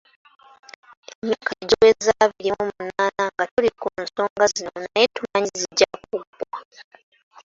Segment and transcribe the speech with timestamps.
[1.19, 6.57] Emyaka giweze abiri mu munaana nga tuli ku nsonga zino naye tumanyi zijja kuggwa